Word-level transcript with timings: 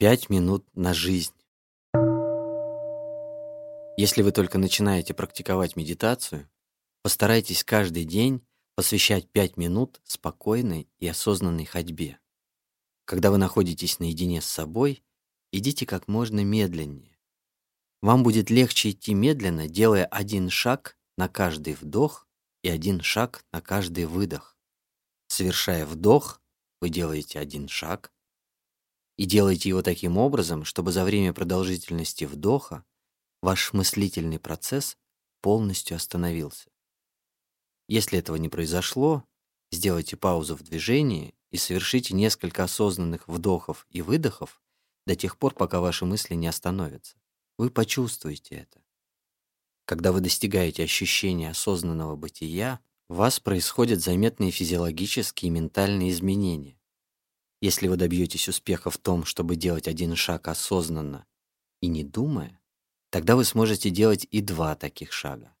Пять 0.00 0.30
минут 0.30 0.64
на 0.76 0.94
жизнь. 0.94 1.34
Если 3.96 4.22
вы 4.22 4.30
только 4.30 4.56
начинаете 4.56 5.12
практиковать 5.12 5.74
медитацию, 5.74 6.48
постарайтесь 7.02 7.64
каждый 7.64 8.04
день 8.04 8.46
посвящать 8.76 9.28
пять 9.28 9.56
минут 9.56 10.00
спокойной 10.04 10.88
и 11.00 11.08
осознанной 11.08 11.64
ходьбе. 11.64 12.20
Когда 13.06 13.32
вы 13.32 13.38
находитесь 13.38 13.98
наедине 13.98 14.40
с 14.40 14.44
собой, 14.44 15.02
идите 15.50 15.84
как 15.84 16.06
можно 16.06 16.44
медленнее. 16.44 17.18
Вам 18.00 18.22
будет 18.22 18.50
легче 18.50 18.90
идти 18.90 19.14
медленно, 19.14 19.66
делая 19.66 20.04
один 20.04 20.48
шаг 20.48 20.96
на 21.16 21.28
каждый 21.28 21.74
вдох 21.74 22.28
и 22.62 22.68
один 22.68 23.00
шаг 23.00 23.44
на 23.50 23.60
каждый 23.60 24.04
выдох. 24.04 24.56
Совершая 25.26 25.84
вдох, 25.86 26.40
вы 26.80 26.88
делаете 26.88 27.40
один 27.40 27.66
шаг, 27.66 28.12
и 29.18 29.26
делайте 29.26 29.68
его 29.68 29.82
таким 29.82 30.16
образом, 30.16 30.64
чтобы 30.64 30.92
за 30.92 31.04
время 31.04 31.34
продолжительности 31.34 32.24
вдоха 32.24 32.84
ваш 33.42 33.72
мыслительный 33.72 34.38
процесс 34.38 34.96
полностью 35.42 35.96
остановился. 35.96 36.70
Если 37.88 38.18
этого 38.18 38.36
не 38.36 38.48
произошло, 38.48 39.24
сделайте 39.72 40.16
паузу 40.16 40.56
в 40.56 40.62
движении 40.62 41.34
и 41.50 41.56
совершите 41.56 42.14
несколько 42.14 42.62
осознанных 42.62 43.26
вдохов 43.26 43.86
и 43.90 44.02
выдохов 44.02 44.62
до 45.04 45.16
тех 45.16 45.36
пор, 45.36 45.54
пока 45.54 45.80
ваши 45.80 46.04
мысли 46.04 46.34
не 46.34 46.46
остановятся. 46.46 47.16
Вы 47.58 47.70
почувствуете 47.70 48.54
это. 48.54 48.80
Когда 49.84 50.12
вы 50.12 50.20
достигаете 50.20 50.84
ощущения 50.84 51.50
осознанного 51.50 52.14
бытия, 52.14 52.78
у 53.08 53.14
вас 53.14 53.40
происходят 53.40 54.00
заметные 54.00 54.52
физиологические 54.52 55.48
и 55.48 55.52
ментальные 55.52 56.10
изменения. 56.10 56.77
Если 57.60 57.88
вы 57.88 57.96
добьетесь 57.96 58.48
успеха 58.48 58.90
в 58.90 58.98
том, 58.98 59.24
чтобы 59.24 59.56
делать 59.56 59.88
один 59.88 60.14
шаг 60.14 60.48
осознанно 60.48 61.26
и 61.80 61.88
не 61.88 62.04
думая, 62.04 62.60
тогда 63.10 63.34
вы 63.34 63.44
сможете 63.44 63.90
делать 63.90 64.26
и 64.30 64.40
два 64.40 64.76
таких 64.76 65.12
шага. 65.12 65.54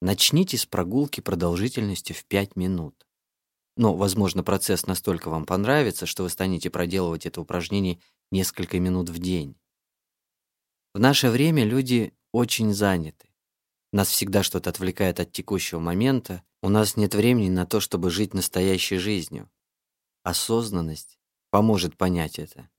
Начните 0.00 0.56
с 0.56 0.66
прогулки 0.66 1.20
продолжительностью 1.20 2.16
в 2.16 2.24
5 2.24 2.56
минут. 2.56 3.06
Но, 3.76 3.96
возможно, 3.96 4.42
процесс 4.42 4.86
настолько 4.86 5.30
вам 5.30 5.46
понравится, 5.46 6.06
что 6.06 6.22
вы 6.22 6.30
станете 6.30 6.70
проделывать 6.70 7.26
это 7.26 7.40
упражнение 7.40 8.00
несколько 8.30 8.78
минут 8.78 9.08
в 9.08 9.18
день. 9.18 9.56
В 10.94 11.00
наше 11.00 11.28
время 11.28 11.64
люди 11.64 12.14
очень 12.32 12.72
заняты. 12.72 13.28
Нас 13.92 14.08
всегда 14.08 14.42
что-то 14.42 14.70
отвлекает 14.70 15.20
от 15.20 15.32
текущего 15.32 15.80
момента, 15.80 16.42
у 16.62 16.68
нас 16.68 16.96
нет 16.96 17.14
времени 17.14 17.50
на 17.50 17.66
то, 17.66 17.80
чтобы 17.80 18.10
жить 18.10 18.32
настоящей 18.32 18.98
жизнью. 18.98 19.50
Осознанность 20.24 21.18
поможет 21.50 21.98
понять 21.98 22.38
это. 22.38 22.70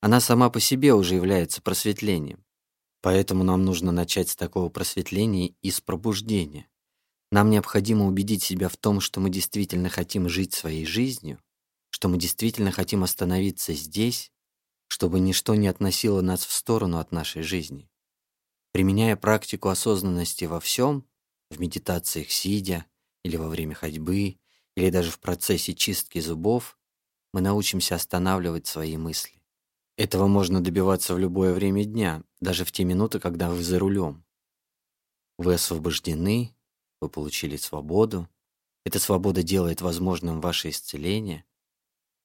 Она 0.00 0.20
сама 0.20 0.50
по 0.50 0.58
себе 0.58 0.92
уже 0.92 1.14
является 1.14 1.62
просветлением. 1.62 2.44
Поэтому 3.00 3.44
нам 3.44 3.64
нужно 3.64 3.92
начать 3.92 4.28
с 4.28 4.36
такого 4.36 4.70
просветления 4.70 5.54
и 5.62 5.70
с 5.70 5.80
пробуждения. 5.80 6.66
Нам 7.30 7.48
необходимо 7.48 8.06
убедить 8.06 8.42
себя 8.42 8.68
в 8.68 8.76
том, 8.76 9.00
что 9.00 9.20
мы 9.20 9.30
действительно 9.30 9.88
хотим 9.88 10.28
жить 10.28 10.52
своей 10.52 10.84
жизнью, 10.84 11.38
что 11.90 12.08
мы 12.08 12.18
действительно 12.18 12.72
хотим 12.72 13.04
остановиться 13.04 13.72
здесь, 13.72 14.32
чтобы 14.88 15.20
ничто 15.20 15.54
не 15.54 15.68
относило 15.68 16.22
нас 16.22 16.44
в 16.44 16.50
сторону 16.50 16.98
от 16.98 17.12
нашей 17.12 17.42
жизни. 17.42 17.88
Применяя 18.72 19.14
практику 19.14 19.68
осознанности 19.68 20.44
во 20.44 20.58
всем, 20.58 21.06
в 21.50 21.60
медитациях 21.60 22.32
сидя, 22.32 22.84
или 23.22 23.36
во 23.36 23.48
время 23.48 23.76
ходьбы, 23.76 24.38
или 24.74 24.90
даже 24.90 25.12
в 25.12 25.20
процессе 25.20 25.72
чистки 25.72 26.18
зубов, 26.18 26.79
мы 27.32 27.40
научимся 27.40 27.94
останавливать 27.94 28.66
свои 28.66 28.96
мысли. 28.96 29.40
Этого 29.96 30.26
можно 30.26 30.62
добиваться 30.62 31.14
в 31.14 31.18
любое 31.18 31.52
время 31.52 31.84
дня, 31.84 32.22
даже 32.40 32.64
в 32.64 32.72
те 32.72 32.84
минуты, 32.84 33.20
когда 33.20 33.50
вы 33.50 33.62
за 33.62 33.78
рулем. 33.78 34.24
Вы 35.38 35.54
освобождены, 35.54 36.54
вы 37.00 37.08
получили 37.08 37.56
свободу. 37.56 38.28
Эта 38.84 38.98
свобода 38.98 39.42
делает 39.42 39.82
возможным 39.82 40.40
ваше 40.40 40.70
исцеление, 40.70 41.44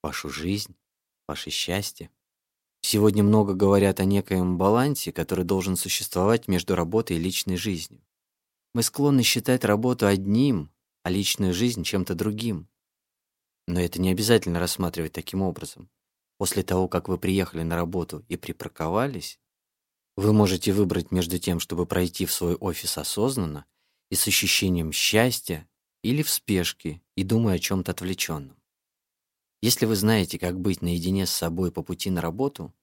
вашу 0.01 0.29
жизнь, 0.29 0.75
ваше 1.27 1.49
счастье. 1.49 2.09
Сегодня 2.81 3.23
много 3.23 3.53
говорят 3.53 3.99
о 3.99 4.05
некоем 4.05 4.57
балансе, 4.57 5.11
который 5.11 5.43
должен 5.43 5.75
существовать 5.75 6.47
между 6.47 6.75
работой 6.75 7.17
и 7.17 7.19
личной 7.19 7.57
жизнью. 7.57 8.01
Мы 8.73 8.83
склонны 8.83 9.23
считать 9.23 9.66
работу 9.66 10.07
одним, 10.07 10.69
а 11.03 11.09
личную 11.09 11.53
жизнь 11.53 11.83
чем-то 11.83 12.16
другим. 12.16 12.67
Но 13.67 13.79
это 13.79 13.99
не 13.99 14.11
обязательно 14.11 14.59
рассматривать 14.59 15.13
таким 15.13 15.41
образом. 15.41 15.89
После 16.37 16.63
того, 16.63 16.87
как 16.87 17.07
вы 17.07 17.17
приехали 17.17 17.63
на 17.63 17.75
работу 17.75 18.23
и 18.27 18.35
припарковались, 18.35 19.39
вы 20.15 20.33
можете 20.33 20.71
выбрать 20.71 21.11
между 21.11 21.39
тем, 21.39 21.59
чтобы 21.59 21.85
пройти 21.85 22.25
в 22.25 22.31
свой 22.31 22.55
офис 22.55 22.97
осознанно 22.97 23.65
и 24.09 24.15
с 24.15 24.27
ощущением 24.27 24.91
счастья, 24.91 25.67
или 26.03 26.21
в 26.21 26.29
спешке 26.29 27.01
и 27.15 27.23
думая 27.23 27.55
о 27.55 27.59
чем-то 27.59 27.91
отвлеченном. 27.91 28.55
Если 29.61 29.87
вы 29.87 29.95
знаете, 29.95 30.37
как 30.37 30.59
быть 30.59 30.83
наедине 30.83 31.25
с 31.25 31.31
собой 31.31 31.71
по 31.71 31.81
пути 31.81 32.11
на 32.11 32.21
работу, 32.21 32.75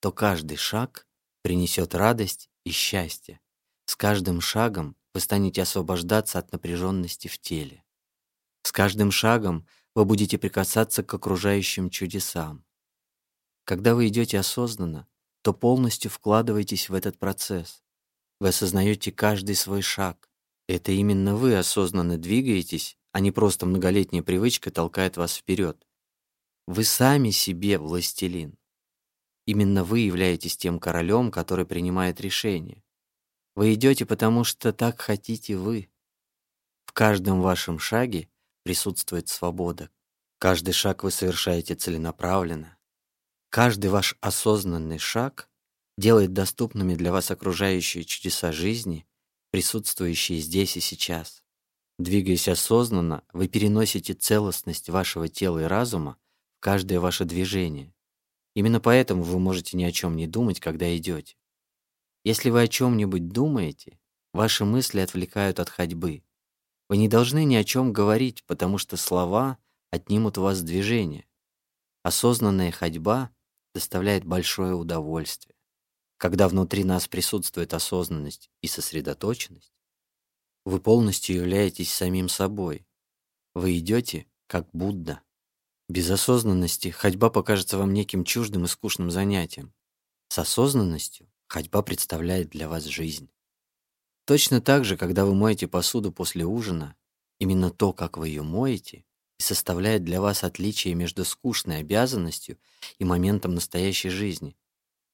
то 0.00 0.12
каждый 0.12 0.58
шаг 0.58 1.06
принесет 1.40 1.94
радость 1.94 2.50
и 2.64 2.70
счастье. 2.70 3.40
С 3.86 3.96
каждым 3.96 4.42
шагом 4.42 4.94
вы 5.14 5.20
станете 5.20 5.62
освобождаться 5.62 6.38
от 6.38 6.52
напряженности 6.52 7.28
в 7.28 7.38
теле. 7.38 7.82
С 8.62 8.72
каждым 8.72 9.10
шагом 9.10 9.66
вы 9.96 10.04
будете 10.04 10.36
прикасаться 10.36 11.02
к 11.02 11.14
окружающим 11.14 11.88
чудесам. 11.88 12.66
Когда 13.64 13.94
вы 13.94 14.08
идете 14.08 14.38
осознанно, 14.38 15.08
то 15.40 15.54
полностью 15.54 16.10
вкладываетесь 16.10 16.90
в 16.90 16.94
этот 16.94 17.18
процесс. 17.18 17.82
Вы 18.38 18.48
осознаете 18.48 19.10
каждый 19.10 19.54
свой 19.54 19.80
шаг. 19.80 20.30
Это 20.68 20.92
именно 20.92 21.34
вы 21.34 21.56
осознанно 21.56 22.18
двигаетесь, 22.18 22.98
а 23.12 23.20
не 23.20 23.32
просто 23.32 23.64
многолетняя 23.64 24.22
привычка 24.22 24.70
толкает 24.70 25.16
вас 25.16 25.34
вперед. 25.34 25.82
Вы 26.66 26.84
сами 26.84 27.30
себе 27.30 27.78
властелин. 27.78 28.58
Именно 29.46 29.82
вы 29.82 30.00
являетесь 30.00 30.58
тем 30.58 30.78
королем, 30.78 31.30
который 31.30 31.64
принимает 31.64 32.20
решения. 32.20 32.84
Вы 33.54 33.72
идете, 33.72 34.04
потому 34.04 34.44
что 34.44 34.74
так 34.74 35.00
хотите 35.00 35.56
вы. 35.56 35.88
В 36.84 36.92
каждом 36.92 37.40
вашем 37.40 37.78
шаге 37.78 38.28
присутствует 38.66 39.28
свобода. 39.28 39.90
Каждый 40.40 40.72
шаг 40.72 41.04
вы 41.04 41.12
совершаете 41.12 41.76
целенаправленно. 41.76 42.76
Каждый 43.48 43.90
ваш 43.90 44.16
осознанный 44.20 44.98
шаг 44.98 45.48
делает 45.96 46.32
доступными 46.32 46.96
для 46.96 47.12
вас 47.12 47.30
окружающие 47.30 48.02
чудеса 48.02 48.50
жизни, 48.50 49.06
присутствующие 49.52 50.40
здесь 50.40 50.76
и 50.76 50.80
сейчас. 50.80 51.44
Двигаясь 52.00 52.48
осознанно, 52.48 53.22
вы 53.32 53.46
переносите 53.46 54.14
целостность 54.14 54.88
вашего 54.88 55.28
тела 55.28 55.60
и 55.60 55.66
разума 55.66 56.16
в 56.58 56.60
каждое 56.60 56.98
ваше 56.98 57.24
движение. 57.24 57.94
Именно 58.56 58.80
поэтому 58.80 59.22
вы 59.22 59.38
можете 59.38 59.76
ни 59.76 59.84
о 59.84 59.92
чем 59.92 60.16
не 60.16 60.26
думать, 60.26 60.58
когда 60.58 60.94
идете. 60.96 61.36
Если 62.24 62.50
вы 62.50 62.62
о 62.62 62.66
чем-нибудь 62.66 63.28
думаете, 63.28 64.00
ваши 64.32 64.64
мысли 64.64 64.98
отвлекают 64.98 65.60
от 65.60 65.68
ходьбы. 65.68 66.24
Вы 66.88 66.98
не 66.98 67.08
должны 67.08 67.44
ни 67.44 67.56
о 67.56 67.64
чем 67.64 67.92
говорить, 67.92 68.44
потому 68.44 68.78
что 68.78 68.96
слова 68.96 69.58
отнимут 69.90 70.38
у 70.38 70.42
вас 70.42 70.62
движение. 70.62 71.26
Осознанная 72.02 72.70
ходьба 72.70 73.30
доставляет 73.74 74.24
большое 74.24 74.74
удовольствие. 74.74 75.56
Когда 76.18 76.48
внутри 76.48 76.84
нас 76.84 77.08
присутствует 77.08 77.74
осознанность 77.74 78.50
и 78.62 78.68
сосредоточенность, 78.68 79.72
вы 80.64 80.80
полностью 80.80 81.36
являетесь 81.36 81.92
самим 81.92 82.28
собой. 82.28 82.86
Вы 83.54 83.78
идете, 83.78 84.26
как 84.46 84.68
Будда. 84.72 85.20
Без 85.88 86.10
осознанности 86.10 86.88
ходьба 86.88 87.30
покажется 87.30 87.78
вам 87.78 87.92
неким 87.92 88.24
чуждым 88.24 88.64
и 88.64 88.68
скучным 88.68 89.10
занятием. 89.10 89.72
С 90.28 90.38
осознанностью 90.38 91.30
ходьба 91.48 91.82
представляет 91.82 92.50
для 92.50 92.68
вас 92.68 92.84
жизнь. 92.84 93.30
Точно 94.26 94.60
так 94.60 94.84
же, 94.84 94.96
когда 94.96 95.24
вы 95.24 95.36
моете 95.36 95.68
посуду 95.68 96.10
после 96.10 96.44
ужина, 96.44 96.96
именно 97.38 97.70
то, 97.70 97.92
как 97.92 98.18
вы 98.18 98.28
ее 98.28 98.42
моете, 98.42 99.04
и 99.38 99.42
составляет 99.42 100.02
для 100.02 100.20
вас 100.20 100.42
отличие 100.42 100.94
между 100.94 101.24
скучной 101.24 101.78
обязанностью 101.78 102.58
и 102.98 103.04
моментом 103.04 103.54
настоящей 103.54 104.08
жизни. 104.08 104.56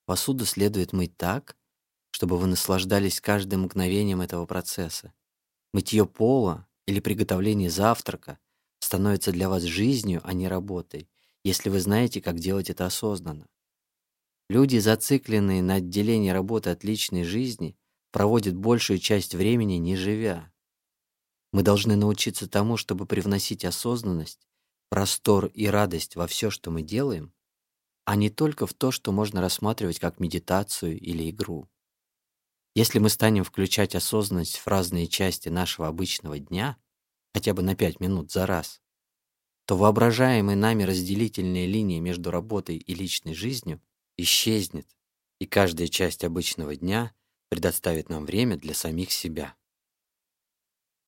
Посуду 0.07 0.47
следует 0.47 0.95
мыть 0.95 1.15
так, 1.19 1.59
чтобы 2.11 2.39
вы 2.39 2.47
наслаждались 2.47 3.21
каждым 3.21 3.63
мгновением 3.63 4.23
этого 4.23 4.47
процесса. 4.47 5.13
Мытье 5.75 6.07
пола 6.07 6.67
или 6.87 7.01
приготовление 7.01 7.69
завтрака 7.69 8.39
становится 8.79 9.31
для 9.31 9.51
вас 9.51 9.63
жизнью, 9.63 10.23
а 10.25 10.33
не 10.33 10.49
работой, 10.49 11.11
если 11.45 11.69
вы 11.69 11.81
знаете, 11.81 12.23
как 12.23 12.39
делать 12.39 12.71
это 12.71 12.87
осознанно. 12.87 13.47
Люди, 14.49 14.79
зацикленные 14.79 15.63
на 15.63 15.75
отделении 15.75 16.31
работы 16.31 16.71
от 16.71 16.83
личной 16.83 17.25
жизни, 17.25 17.77
проводит 18.13 18.55
большую 18.55 18.99
часть 18.99 19.35
времени 19.35 19.75
не 19.75 19.97
живя. 19.97 20.53
Мы 21.53 21.63
должны 21.63 21.97
научиться 21.97 22.49
тому, 22.49 22.77
чтобы 22.77 23.07
привносить 23.07 23.65
осознанность, 23.65 24.47
простор 24.91 25.47
и 25.47 25.67
радость 25.67 26.15
во 26.15 26.27
все, 26.27 26.51
что 26.51 26.71
мы 26.71 26.83
делаем, 26.83 27.33
а 28.05 28.15
не 28.15 28.31
только 28.31 28.67
в 28.67 28.75
то, 28.75 28.91
что 28.91 29.11
можно 29.13 29.41
рассматривать 29.41 29.99
как 29.99 30.21
медитацию 30.21 30.99
или 31.01 31.31
игру. 31.31 31.69
Если 32.75 32.99
мы 32.99 33.09
станем 33.09 33.45
включать 33.45 33.95
осознанность 33.95 34.59
в 34.59 34.67
разные 34.67 35.07
части 35.07 35.49
нашего 35.49 35.89
обычного 35.89 36.39
дня, 36.39 36.77
хотя 37.35 37.55
бы 37.55 37.63
на 37.63 37.75
5 37.75 38.01
минут 38.01 38.31
за 38.31 38.47
раз, 38.47 38.81
то 39.67 39.77
воображаемые 39.77 40.57
нами 40.57 40.83
разделительные 40.83 41.67
линии 41.67 42.01
между 42.01 42.31
работой 42.31 42.77
и 42.77 42.95
личной 42.95 43.35
жизнью 43.35 43.81
исчезнет, 44.17 44.89
и 45.39 45.47
каждая 45.47 45.89
часть 45.89 46.25
обычного 46.25 46.77
дня 46.77 47.15
предоставит 47.53 48.09
нам 48.09 48.25
время 48.25 48.57
для 48.57 48.73
самих 48.73 49.13
себя. 49.13 49.55